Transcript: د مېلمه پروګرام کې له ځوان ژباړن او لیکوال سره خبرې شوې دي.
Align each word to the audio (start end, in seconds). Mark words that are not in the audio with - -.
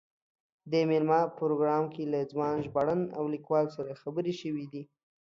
د 0.71 0.73
مېلمه 0.89 1.19
پروګرام 1.39 1.85
کې 1.93 2.03
له 2.13 2.19
ځوان 2.31 2.55
ژباړن 2.65 3.01
او 3.17 3.23
لیکوال 3.33 3.65
سره 3.75 3.99
خبرې 4.01 4.33
شوې 4.41 4.65
دي. 4.71 4.81